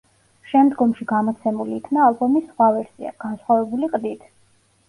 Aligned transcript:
შემდგომში 0.51 1.05
გამოცემული 1.11 1.77
იქნა 1.81 2.01
ალბომის 2.07 2.47
სხვა 2.47 2.71
ვერსია, 2.79 3.15
განსხვავებული 3.27 3.93
ყდით. 3.97 4.27